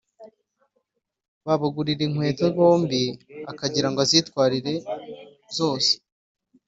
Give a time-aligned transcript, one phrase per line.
[1.45, 3.01] babagurira inkweto bombi
[3.51, 4.73] akagira ngo azitwarire
[5.57, 5.91] zose.